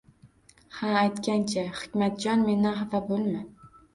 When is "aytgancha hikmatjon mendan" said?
1.01-2.75